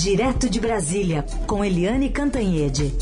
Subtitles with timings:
[0.00, 2.94] Direto de Brasília, com Eliane Cantanhede.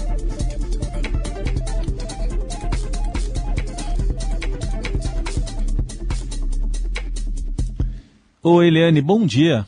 [8.43, 9.67] Oi, Eliane, bom dia.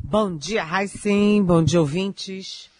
[0.00, 2.70] Bom dia, Raicem, bom dia, ouvintes.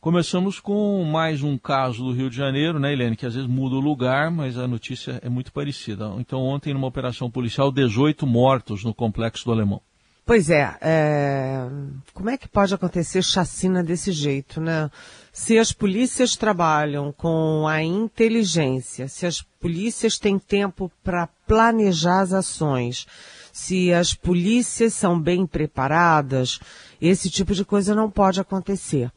[0.00, 3.74] Começamos com mais um caso do Rio de Janeiro, né, Eliane, que às vezes muda
[3.74, 6.08] o lugar, mas a notícia é muito parecida.
[6.20, 9.82] Então, ontem, numa operação policial, 18 mortos no Complexo do Alemão.
[10.26, 11.68] Pois é, é,
[12.14, 14.90] como é que pode acontecer chacina desse jeito, né?
[15.30, 22.32] Se as polícias trabalham com a inteligência, se as polícias têm tempo para planejar as
[22.32, 23.06] ações,
[23.52, 26.58] se as polícias são bem preparadas,
[27.02, 29.12] esse tipo de coisa não pode acontecer.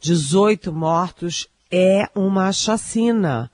[0.00, 3.50] 18 mortos é uma chacina.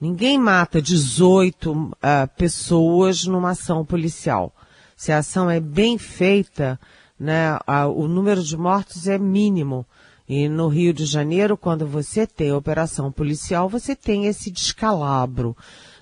[0.00, 1.92] Ninguém mata 18 uh,
[2.38, 4.54] pessoas numa ação policial
[4.96, 6.78] se a ação é bem feita,
[7.18, 9.86] né, a, o número de mortos é mínimo.
[10.28, 15.56] E no Rio de Janeiro, quando você tem operação policial, você tem esse descalabro.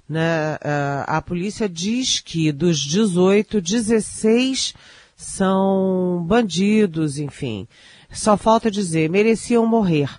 [0.08, 0.56] Né?
[0.62, 4.74] A, a polícia diz que dos 18, 16
[5.16, 7.68] são bandidos, enfim.
[8.12, 10.10] Só falta dizer, mereciam morrer.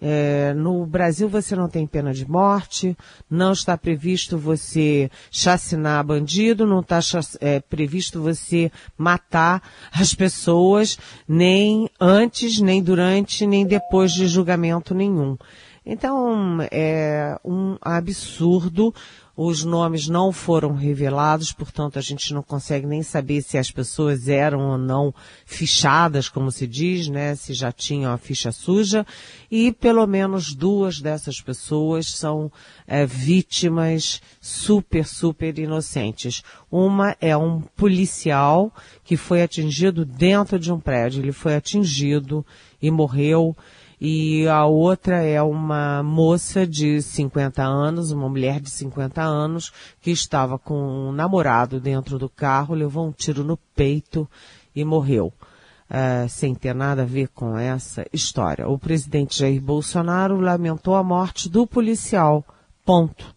[0.00, 2.96] É, no Brasil você não tem pena de morte,
[3.28, 7.00] não está previsto você chacinar bandido, não está
[7.40, 10.98] é, previsto você matar as pessoas,
[11.28, 15.36] nem antes, nem durante, nem depois de julgamento nenhum.
[15.84, 18.94] Então, é um absurdo
[19.42, 24.28] os nomes não foram revelados, portanto a gente não consegue nem saber se as pessoas
[24.28, 25.14] eram ou não
[25.46, 27.34] fichadas, como se diz, né?
[27.34, 29.06] Se já tinham a ficha suja.
[29.50, 32.52] E pelo menos duas dessas pessoas são
[32.86, 36.42] é, vítimas super, super inocentes.
[36.70, 38.70] Uma é um policial
[39.02, 41.22] que foi atingido dentro de um prédio.
[41.22, 42.44] Ele foi atingido
[42.82, 43.56] e morreu
[44.00, 49.70] e a outra é uma moça de 50 anos, uma mulher de 50 anos,
[50.00, 54.26] que estava com um namorado dentro do carro, levou um tiro no peito
[54.74, 55.32] e morreu.
[55.90, 58.68] Uh, sem ter nada a ver com essa história.
[58.68, 62.44] O presidente Jair Bolsonaro lamentou a morte do policial,
[62.86, 63.34] ponto.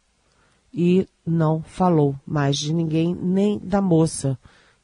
[0.71, 4.37] E não falou mais de ninguém, nem da moça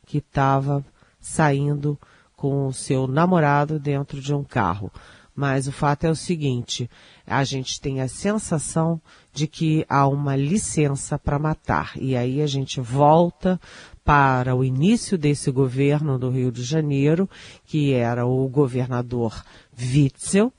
[0.06, 0.84] que estava
[1.22, 1.98] saindo
[2.36, 4.92] com o seu namorado dentro de um carro.
[5.40, 6.90] Mas o fato é o seguinte,
[7.26, 9.02] a gente tem a sensação
[9.32, 11.94] de que há uma licença para matar.
[11.96, 13.58] E aí a gente volta
[14.04, 17.30] para o início desse governo do Rio de Janeiro,
[17.66, 19.42] que era o governador
[19.80, 20.52] Witzel,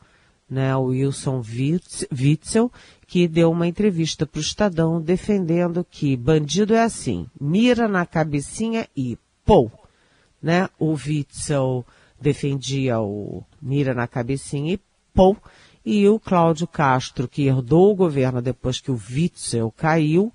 [0.49, 1.43] né, o Wilson
[2.11, 2.73] Witzel,
[3.07, 8.89] que deu uma entrevista para o Estadão defendendo que bandido é assim, mira na cabecinha
[8.97, 9.71] e pô,
[10.43, 10.71] né?
[10.79, 11.85] O Witzel
[12.21, 14.81] defendia o mira na cabecinha e
[15.15, 15.37] pô,
[15.85, 20.33] e o Cláudio Castro, que herdou o governo depois que o Witzel caiu,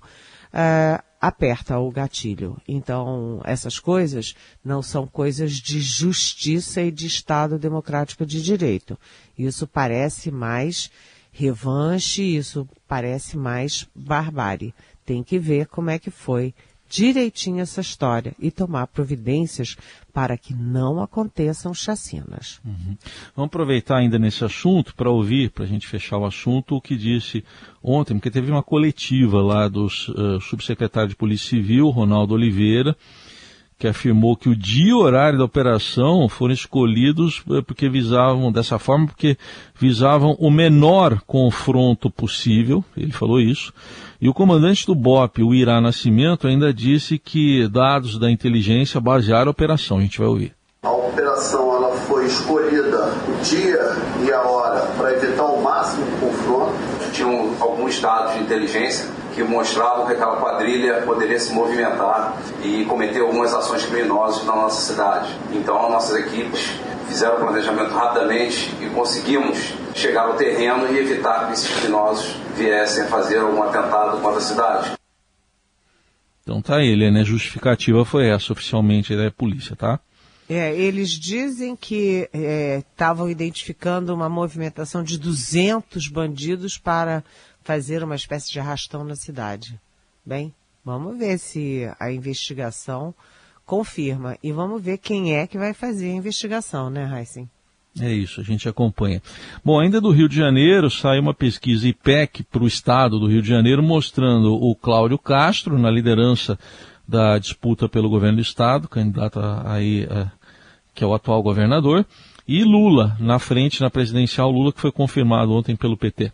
[0.52, 2.56] é, aperta o gatilho.
[2.66, 8.98] Então, essas coisas não são coisas de justiça e de Estado democrático de direito.
[9.38, 10.90] Isso parece mais
[11.30, 14.74] revanche, isso parece mais barbárie.
[15.04, 16.54] Tem que ver como é que foi
[16.88, 19.76] direitinho essa história e tomar providências
[20.12, 22.60] para que não aconteçam chacinas.
[22.64, 22.96] Uhum.
[23.34, 26.96] Vamos aproveitar ainda nesse assunto para ouvir, para a gente fechar o assunto, o que
[26.96, 27.44] disse
[27.82, 32.96] ontem, porque teve uma coletiva lá do uh, subsecretário de Polícia Civil, Ronaldo Oliveira,
[33.78, 38.78] que afirmou que o dia e horário da operação foram escolhidos eh, porque visavam, dessa
[38.78, 39.36] forma, porque
[39.78, 43.72] visavam o menor confronto possível, ele falou isso,
[44.20, 49.48] e o comandante do BOP, o Irá Nascimento, ainda disse que dados da inteligência basearam
[49.48, 50.54] a operação, a gente vai ouvir.
[50.82, 56.16] A operação ela foi escolhida o dia e a hora para evitar o máximo de
[56.16, 56.72] confronto.
[57.12, 63.20] Tinham alguns dados de inteligência que mostravam que aquela quadrilha poderia se movimentar e cometer
[63.20, 65.28] algumas ações criminosas na nossa cidade.
[65.52, 66.72] Então, nossas equipes
[67.06, 73.04] fizeram o planejamento rapidamente e conseguimos chegar ao terreno e evitar que esses criminosos viessem
[73.04, 74.92] a fazer algum atentado contra a cidade.
[76.42, 77.22] Então tá ele, né?
[77.22, 80.00] Justificativa foi essa oficialmente da polícia, tá?
[80.48, 82.28] É, eles dizem que
[82.78, 87.24] estavam é, identificando uma movimentação de 200 bandidos para
[87.62, 89.78] fazer uma espécie de arrastão na cidade.
[90.24, 90.54] Bem,
[90.84, 93.12] vamos ver se a investigação
[93.64, 94.38] confirma.
[94.42, 97.50] E vamos ver quem é que vai fazer a investigação, né, Heisen?
[98.00, 99.22] É isso, a gente acompanha.
[99.64, 103.40] Bom, ainda do Rio de Janeiro, saiu uma pesquisa IPEC para o estado do Rio
[103.40, 106.58] de Janeiro, mostrando o Cláudio Castro na liderança
[107.06, 110.30] da disputa pelo governo do estado, candidato aí, é,
[110.94, 112.04] que é o atual governador,
[112.46, 116.32] e Lula na frente na presidencial, Lula que foi confirmado ontem pelo PT.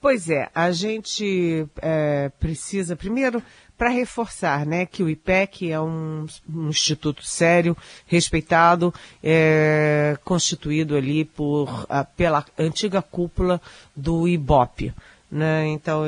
[0.00, 3.42] Pois é, a gente é, precisa, primeiro,
[3.76, 7.76] para reforçar né, que o IPEC é um, um instituto sério,
[8.06, 13.60] respeitado, é, constituído ali por, a, pela antiga cúpula
[13.94, 14.92] do IBOP.
[15.30, 15.68] Né?
[15.68, 16.02] Então,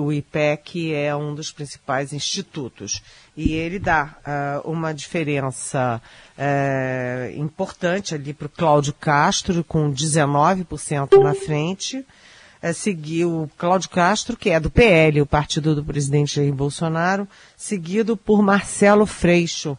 [0.00, 3.02] o IPEC é um dos principais institutos.
[3.36, 4.16] E ele dá
[4.64, 6.00] uh, uma diferença
[6.36, 12.06] uh, importante ali para o Cláudio Castro, com 19% na frente.
[12.62, 17.26] Uh, seguiu Cláudio Castro, que é do PL, o partido do presidente Jair Bolsonaro,
[17.56, 19.76] seguido por Marcelo Freixo,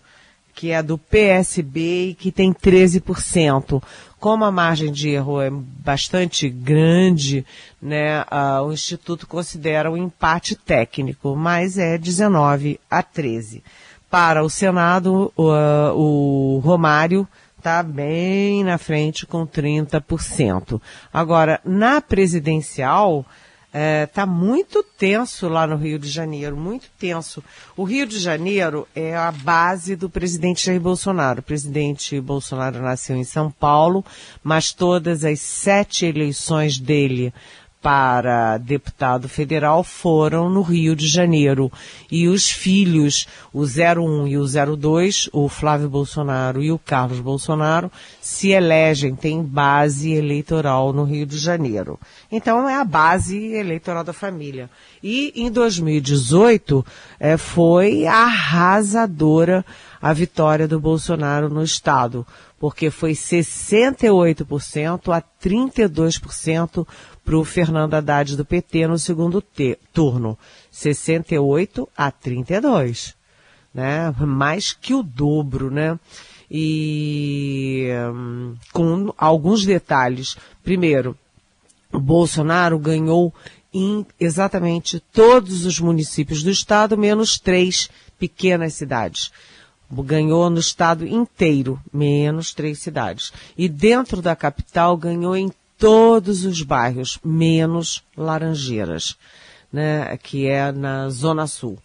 [0.59, 3.81] que é do PSB e que tem 13%.
[4.19, 7.45] Como a margem de erro é bastante grande,
[7.81, 13.63] né, uh, o Instituto considera um empate técnico, mas é 19 a 13.
[14.09, 17.25] Para o Senado, uh, o Romário
[17.57, 20.81] está bem na frente com 30%.
[21.13, 23.25] Agora, na presidencial,
[23.69, 27.43] está é, tá muito tenso lá no Rio de Janeiro, muito tenso.
[27.77, 31.39] O Rio de Janeiro é a base do presidente Jair Bolsonaro.
[31.39, 34.03] O presidente Bolsonaro nasceu em São Paulo,
[34.43, 37.31] mas todas as sete eleições dele
[37.81, 41.71] para deputado federal foram no Rio de Janeiro.
[42.11, 47.89] E os filhos, o 01 e o 02, o Flávio Bolsonaro e o Carlos Bolsonaro,
[48.19, 51.97] se elegem, têm base eleitoral no Rio de Janeiro.
[52.31, 54.69] Então é a base eleitoral da família.
[55.01, 56.85] E em 2018
[57.19, 59.65] é, foi arrasadora
[60.01, 62.25] a vitória do Bolsonaro no estado,
[62.57, 66.87] porque foi 68% a 32%
[67.29, 69.43] para o Fernando Haddad do PT no segundo
[69.93, 70.35] turno.
[70.71, 73.13] 68 a 32.
[73.71, 74.11] Né?
[74.17, 75.99] Mais que o dobro, né?
[76.49, 80.37] E hum, com alguns detalhes.
[80.63, 81.15] Primeiro,
[81.93, 83.31] o Bolsonaro ganhou
[83.71, 89.31] em exatamente todos os municípios do estado, menos três pequenas cidades.
[89.91, 93.31] Ganhou no estado inteiro, menos três cidades.
[93.55, 99.17] E dentro da capital ganhou em todos os bairros, menos Laranjeiras,
[99.71, 101.79] né, que é na Zona Sul.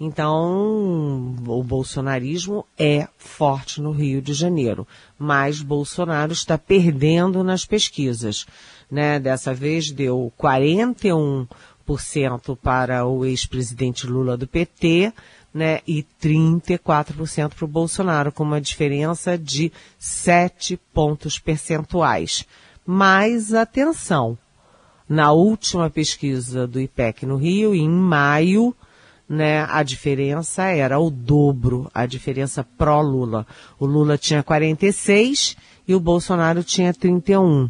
[0.00, 4.86] Então, o bolsonarismo é forte no Rio de Janeiro,
[5.18, 8.46] mas Bolsonaro está perdendo nas pesquisas.
[8.90, 9.18] Né?
[9.18, 11.46] Dessa vez deu 41%
[12.62, 15.12] para o ex-presidente Lula do PT,
[15.52, 22.44] né, e 34% para o Bolsonaro, com uma diferença de 7 pontos percentuais.
[22.86, 24.38] Mas atenção,
[25.08, 28.74] na última pesquisa do IPEC no Rio, em maio,
[29.28, 33.46] né, a diferença era o dobro, a diferença pró-Lula.
[33.78, 35.56] O Lula tinha 46
[35.88, 37.68] e o Bolsonaro tinha 31.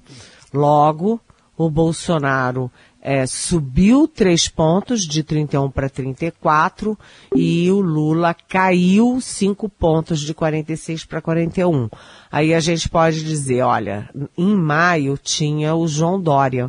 [0.53, 1.21] Logo,
[1.57, 2.71] o Bolsonaro
[3.07, 6.99] é, subiu três pontos de 31 para 34
[7.37, 11.89] e o Lula caiu cinco pontos de 46 para 41.
[12.33, 16.69] Aí a gente pode dizer, olha, em maio tinha o João Dória,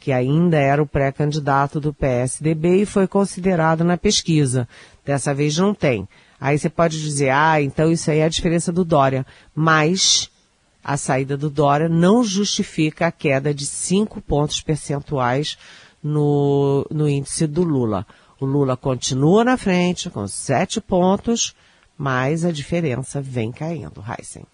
[0.00, 4.68] que ainda era o pré-candidato do PSDB e foi considerado na pesquisa.
[5.04, 6.08] Dessa vez não tem.
[6.40, 9.24] Aí você pode dizer, ah, então isso aí é a diferença do Dória.
[9.54, 10.32] Mas
[10.86, 15.58] a saída do Dória não justifica a queda de 5 pontos percentuais
[16.00, 18.06] no, no índice do Lula.
[18.38, 21.56] O Lula continua na frente com 7 pontos,
[21.98, 24.44] mas a diferença vem caindo, Heisen.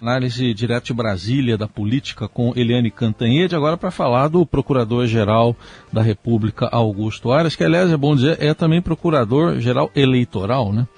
[0.00, 5.54] Análise direto de Brasília da política com Eliane Cantanhede, agora para falar do Procurador-Geral
[5.92, 10.88] da República, Augusto Aras, que aliás é bom dizer, é também Procurador-Geral Eleitoral, né?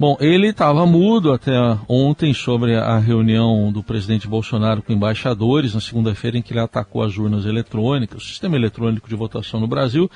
[0.00, 1.50] Bom, ele estava mudo até
[1.88, 7.02] ontem sobre a reunião do presidente Bolsonaro com embaixadores, na segunda-feira, em que ele atacou
[7.02, 10.08] as urnas eletrônicas, o sistema eletrônico de votação no Brasil.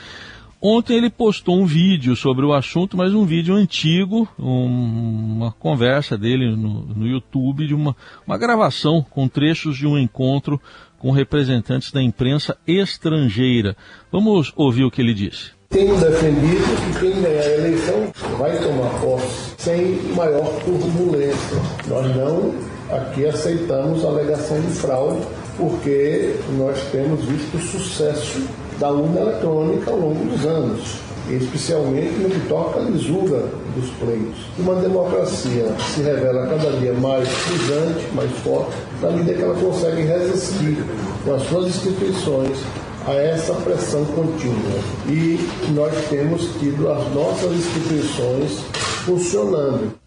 [0.60, 6.16] Ontem ele postou um vídeo sobre o assunto, mas um vídeo antigo, um, uma conversa
[6.16, 10.60] dele no, no YouTube, de uma, uma gravação com trechos de um encontro
[10.96, 13.76] com representantes da imprensa estrangeira.
[14.12, 15.50] Vamos ouvir o que ele disse.
[15.72, 18.06] Tenho defendido que quem ganhar a eleição
[18.38, 21.56] vai tomar posse sem maior turbulência.
[21.88, 22.52] Nós não
[22.94, 25.22] aqui aceitamos a alegação de fraude,
[25.56, 28.42] porque nós temos visto o sucesso
[28.78, 30.96] da urna eletrônica ao longo dos anos,
[31.30, 33.42] especialmente no que toca à lisura
[33.74, 34.44] dos pleitos.
[34.58, 40.02] Uma democracia se revela cada dia mais pujante, mais forte, na medida que ela consegue
[40.02, 40.84] resistir
[41.24, 42.58] com as suas instituições
[43.06, 44.80] a essa pressão contínua.
[45.08, 45.38] E
[45.72, 48.60] nós temos tido as nossas instituições
[49.04, 49.98] funcionando.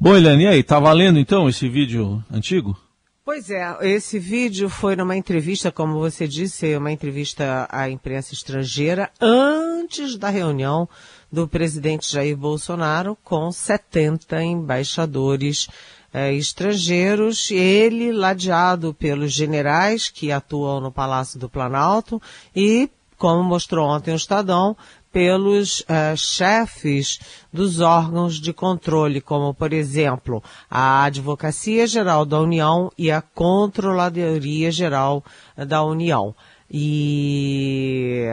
[0.00, 2.76] Bom, Eliane, e aí, tá valendo então esse vídeo antigo?
[3.24, 9.10] Pois é, esse vídeo foi numa entrevista, como você disse, uma entrevista à imprensa estrangeira
[9.18, 10.86] antes da reunião
[11.32, 15.68] do presidente Jair Bolsonaro com 70 embaixadores
[16.14, 22.22] eh, estrangeiros, ele ladeado pelos generais que atuam no Palácio do Planalto
[22.54, 24.76] e, como mostrou ontem o Estadão,
[25.10, 27.20] pelos uh, chefes
[27.52, 34.72] dos órgãos de controle, como, por exemplo, a Advocacia Geral da União e a Controladoria
[34.72, 35.24] Geral
[35.56, 36.34] da União.
[36.68, 38.24] E,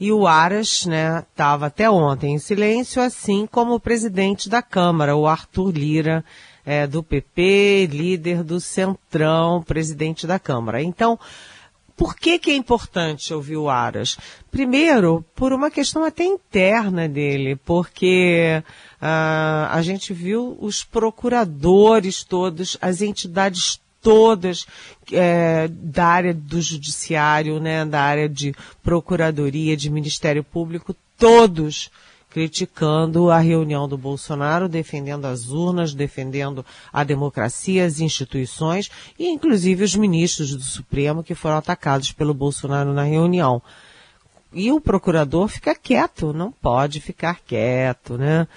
[0.00, 5.14] e o Aras, né, estava até ontem em silêncio, assim como o presidente da Câmara,
[5.14, 6.24] o Arthur Lira,
[6.64, 10.82] é, do PP, líder do Centrão, presidente da Câmara.
[10.82, 11.18] Então,
[11.96, 14.16] por que, que é importante ouvir o Aras?
[14.50, 18.62] Primeiro, por uma questão até interna dele, porque
[19.00, 24.66] uh, a gente viu os procuradores todos, as entidades todas
[25.12, 28.52] é, da área do judiciário, né, da área de
[28.82, 31.88] procuradoria, de Ministério Público, todos
[32.32, 39.84] criticando a reunião do Bolsonaro, defendendo as urnas, defendendo a democracia, as instituições e inclusive
[39.84, 43.60] os ministros do Supremo que foram atacados pelo Bolsonaro na reunião.
[44.50, 48.48] E o procurador fica quieto, não pode ficar quieto, né?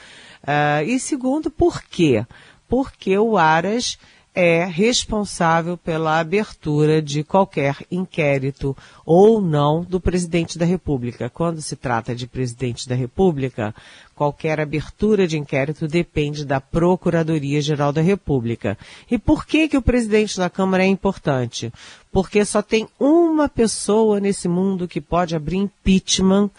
[0.41, 2.25] Uh, e segundo, por quê?
[2.69, 3.97] Porque o Aras
[4.35, 8.75] é responsável pela abertura de qualquer inquérito
[9.05, 11.29] ou não do presidente da República.
[11.29, 13.73] Quando se trata de presidente da República,
[14.13, 18.77] qualquer abertura de inquérito depende da Procuradoria-Geral da República.
[19.09, 21.71] E por que que o presidente da Câmara é importante?
[22.11, 26.51] Porque só tem uma pessoa nesse mundo que pode abrir impeachment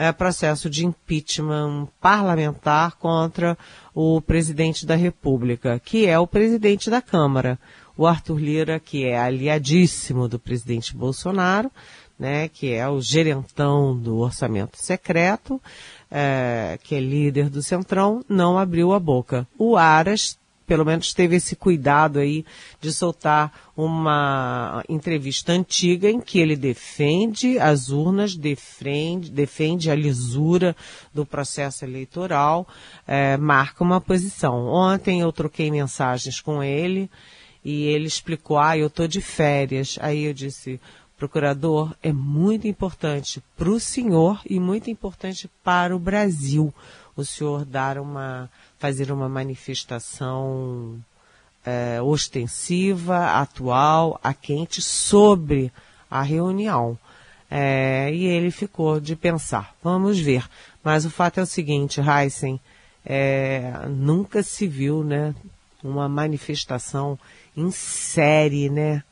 [0.00, 3.56] é, processo de impeachment parlamentar contra
[3.94, 7.58] o presidente da República, que é o presidente da Câmara,
[7.98, 11.70] o Arthur Lira, que é aliadíssimo do presidente Bolsonaro,
[12.18, 15.60] né, que é o gerentão do orçamento secreto,
[16.10, 19.46] é, que é líder do Centrão, não abriu a boca.
[19.58, 20.38] O Aras
[20.70, 22.46] pelo menos teve esse cuidado aí
[22.80, 30.76] de soltar uma entrevista antiga em que ele defende as urnas, defende, defende a lisura
[31.12, 32.68] do processo eleitoral,
[33.04, 34.68] é, marca uma posição.
[34.68, 37.10] Ontem eu troquei mensagens com ele
[37.64, 39.98] e ele explicou, ah, eu estou de férias.
[40.00, 40.80] Aí eu disse,
[41.18, 46.72] procurador, é muito importante para o senhor e muito importante para o Brasil
[47.20, 50.98] o senhor dar uma fazer uma manifestação
[51.64, 55.70] é, ostensiva, atual, a quente, sobre
[56.10, 56.98] a reunião.
[57.50, 59.74] É, e ele ficou de pensar.
[59.82, 60.48] Vamos ver.
[60.82, 62.58] Mas o fato é o seguinte, Heisen,
[63.04, 65.34] é, nunca se viu, né,
[65.82, 67.18] uma manifestação
[67.56, 69.02] em série, né,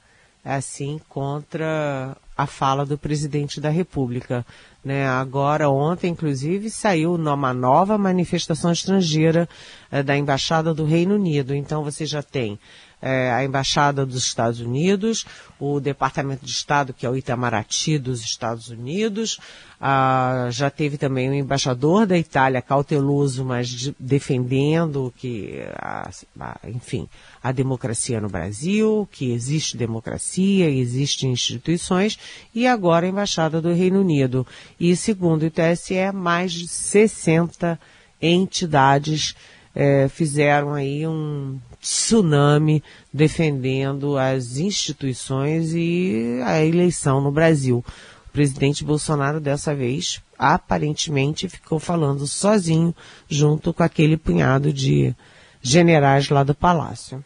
[0.56, 4.46] assim, contra a fala do presidente da República.
[4.82, 5.06] Né?
[5.06, 9.48] Agora, ontem, inclusive, saiu uma nova manifestação estrangeira
[9.90, 11.54] eh, da Embaixada do Reino Unido.
[11.54, 12.58] Então, você já tem
[13.00, 15.24] é, a Embaixada dos Estados Unidos,
[15.58, 19.38] o Departamento de Estado, que é o Itamaraty dos Estados Unidos,
[19.80, 26.58] ah, já teve também o embaixador da Itália, cauteloso, mas de, defendendo que, a, a,
[26.64, 27.08] enfim,
[27.42, 32.18] a democracia no Brasil, que existe democracia, existem instituições,
[32.52, 34.46] e agora a Embaixada do Reino Unido.
[34.80, 37.78] E segundo o TSE, mais de 60
[38.20, 39.36] entidades
[39.74, 42.82] é, fizeram aí um tsunami
[43.12, 47.84] defendendo as instituições e a eleição no Brasil.
[48.28, 52.94] O presidente Bolsonaro dessa vez aparentemente ficou falando sozinho
[53.28, 55.14] junto com aquele punhado de
[55.60, 57.24] generais lá do palácio.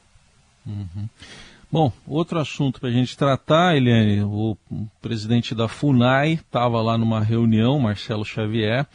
[0.67, 1.09] Uhum.
[1.71, 4.57] Bom, outro assunto para a gente tratar, Eliane, o
[5.01, 8.87] presidente da FUNAI estava lá numa reunião, Marcelo Xavier,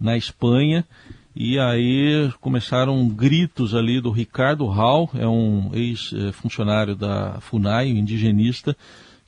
[0.00, 0.84] na Espanha,
[1.34, 8.76] e aí começaram gritos ali do Ricardo Hall, é um ex-funcionário da FUNAI, indigenista,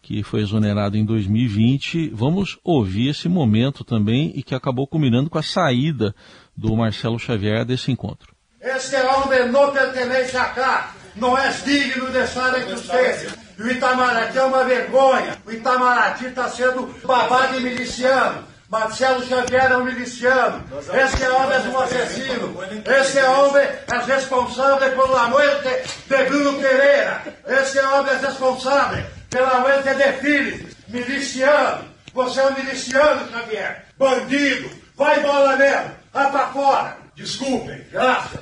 [0.01, 2.11] que foi exonerado em 2020.
[2.11, 6.15] Vamos ouvir esse momento também e que acabou culminando com a saída
[6.57, 8.33] do Marcelo Xavier desse encontro.
[8.61, 13.35] Este homem não pertence cá, não é digno de estar entre vocês.
[13.59, 15.39] O Itamaraty é uma vergonha.
[15.45, 18.45] O Itamaraty está sendo babado e miliciano.
[18.69, 20.65] Marcelo Xavier é um miliciano.
[20.93, 22.57] Este homem é um assassino.
[22.85, 25.69] Este homem é responsável pela morte
[26.09, 27.23] de Bruno Pereira.
[27.47, 30.77] Este homem é responsável pela morte de filhos.
[30.89, 31.85] Miliciano.
[32.13, 33.85] Você é um miliciano, Xavier.
[33.97, 34.71] Bandido.
[34.97, 35.91] Vai bola mesmo.
[36.13, 36.99] Vai pra fora.
[37.15, 37.85] Desculpem.
[37.93, 38.41] Graças.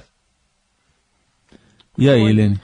[1.99, 2.61] E aí, Helene?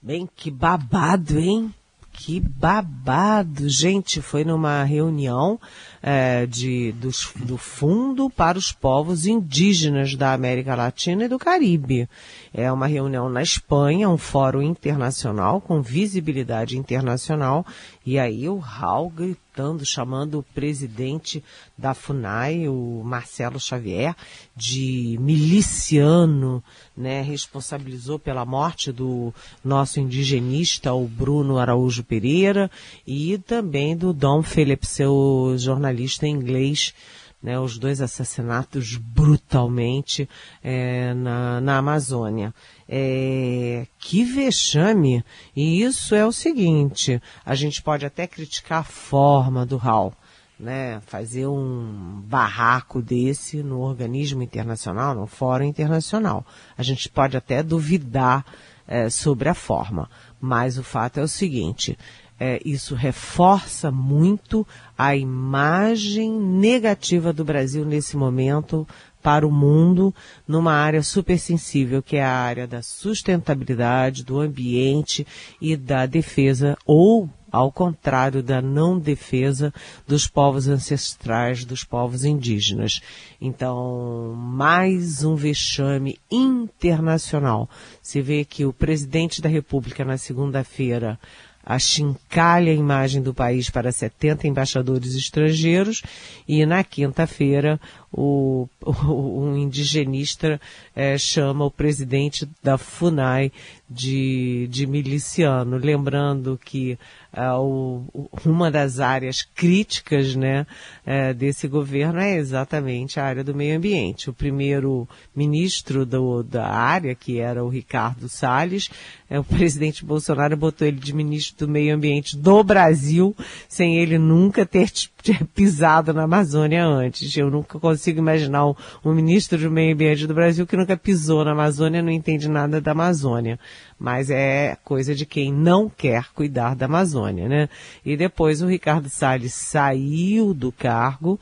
[0.00, 1.74] Bem, que babado, hein?
[2.12, 3.68] que babado!
[3.68, 5.58] Gente, foi numa reunião
[6.02, 12.08] é, de, dos, do Fundo para os Povos Indígenas da América Latina e do Caribe.
[12.52, 17.64] É uma reunião na Espanha, um fórum internacional com visibilidade internacional.
[18.04, 21.42] E aí o Raul gritando, chamando o presidente
[21.78, 24.14] da FUNAI, o Marcelo Xavier,
[24.56, 26.62] de miliciano,
[26.96, 27.22] né?
[27.22, 29.32] Responsabilizou pela morte do
[29.64, 32.70] nosso indigenista, o Bruno Araújo Pereira,
[33.06, 35.91] e também do Dom Philip, seu jornalista
[36.26, 36.94] inglês,
[37.42, 40.28] né, os dois assassinatos brutalmente
[40.62, 42.54] é, na, na Amazônia.
[42.88, 45.24] É, que vexame!
[45.56, 50.14] E isso é o seguinte: a gente pode até criticar a forma do Hall,
[50.58, 56.46] né, fazer um barraco desse no organismo internacional, no fórum internacional.
[56.78, 58.44] A gente pode até duvidar
[58.86, 60.08] é, sobre a forma,
[60.40, 61.98] mas o fato é o seguinte:
[62.38, 68.86] é, isso reforça muito a imagem negativa do Brasil nesse momento
[69.22, 70.12] para o mundo
[70.46, 75.26] numa área super sensível, que é a área da sustentabilidade, do ambiente
[75.60, 79.72] e da defesa, ou, ao contrário, da não defesa
[80.06, 83.00] dos povos ancestrais, dos povos indígenas.
[83.40, 87.70] Então, mais um vexame internacional.
[88.02, 91.18] Se vê que o presidente da República, na segunda-feira,
[91.64, 96.02] achincalha a imagem do país para 70 embaixadores estrangeiros
[96.46, 97.80] e na quinta-feira
[98.12, 100.60] o, o, um indigenista
[100.94, 103.50] é, chama o presidente da FUNAI
[103.92, 106.98] de, de miliciano, lembrando que
[107.36, 110.66] uh, o, uma das áreas críticas né,
[111.06, 114.30] uh, desse governo é exatamente a área do meio ambiente.
[114.30, 118.90] O primeiro ministro do, da área, que era o Ricardo Salles,
[119.30, 123.36] uh, o presidente Bolsonaro botou ele de ministro do meio ambiente do Brasil,
[123.68, 124.90] sem ele nunca ter
[125.54, 127.36] pisado na Amazônia antes.
[127.36, 131.44] Eu nunca consigo imaginar um, um, ministro do meio ambiente do Brasil que nunca pisou
[131.44, 133.58] na Amazônia, não entende nada da Amazônia.
[133.96, 137.68] Mas é coisa de quem não quer cuidar da Amazônia, né?
[138.04, 141.38] E depois o Ricardo Salles saiu do cargo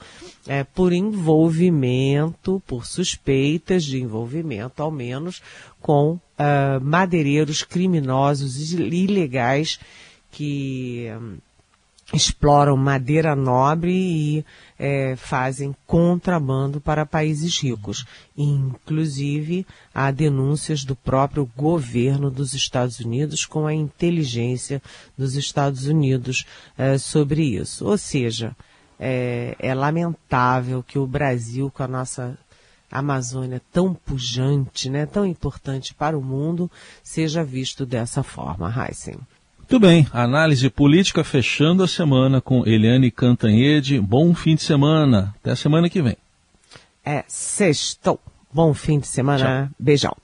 [0.47, 5.43] é, por envolvimento, por suspeitas de envolvimento, ao menos,
[5.81, 6.21] com uh,
[6.83, 9.81] madeireiros criminosos e ilegais
[10.31, 11.39] que um,
[12.13, 14.45] exploram madeira nobre e
[14.79, 18.05] é, fazem contrabando para países ricos.
[18.37, 24.83] Inclusive, há denúncias do próprio governo dos Estados Unidos com a inteligência
[25.17, 26.45] dos Estados Unidos
[26.77, 27.87] é, sobre isso.
[27.87, 28.57] Ou seja,
[28.99, 32.37] é, é lamentável que o Brasil, com a nossa
[32.91, 36.69] Amazônia tão pujante, né, tão importante para o mundo,
[37.05, 39.17] seja visto dessa forma, Heisen.
[39.71, 44.01] Muito bem, análise política fechando a semana com Eliane Cantanhede.
[44.01, 45.33] Bom fim de semana.
[45.37, 46.17] Até a semana que vem.
[47.05, 48.19] É, sextou.
[48.53, 49.69] Bom fim de semana.
[49.69, 49.77] Tchau.
[49.79, 50.17] Beijão.